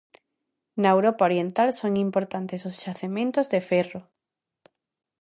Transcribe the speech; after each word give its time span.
Na 0.81 0.89
Europa 0.95 1.23
Oriental 1.29 1.69
son 1.79 1.93
importantes 2.07 2.61
os 2.69 2.75
xacementos 2.83 3.45
de 3.53 3.59
ferro. 3.69 4.01